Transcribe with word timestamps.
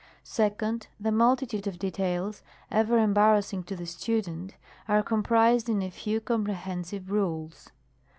2d. 0.25 0.87
The 0.99 1.11
multitude 1.11 1.67
of 1.67 1.77
details, 1.77 2.41
ever 2.71 2.97
embarrassing 2.97 3.61
to 3.65 3.75
the 3.75 3.85
student, 3.85 4.55
are 4.87 5.03
comprised 5.03 5.69
in 5.69 5.83
a 5.83 5.91
few 5.91 6.19
comprehensive 6.19 7.11
rules. 7.11 7.69